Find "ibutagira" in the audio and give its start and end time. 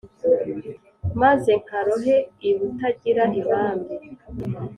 2.49-3.23